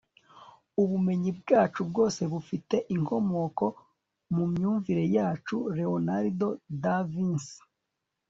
[0.81, 3.65] ubumenyi bwacu bwose bufite inkomoko
[4.35, 6.47] mu myumvire yacu.- leonardo
[6.81, 7.55] da vinci